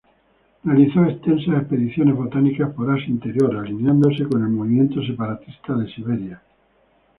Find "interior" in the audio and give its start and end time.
3.05-3.55